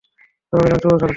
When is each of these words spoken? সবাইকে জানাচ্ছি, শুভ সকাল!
সবাইকে 0.53 0.69
জানাচ্ছি, 0.69 0.83
শুভ 0.83 0.93
সকাল! 0.93 1.09